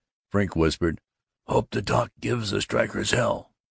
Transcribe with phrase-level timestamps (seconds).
[0.31, 0.99] Frink whispered,
[1.45, 3.51] "Hope the doc gives the strikers hell!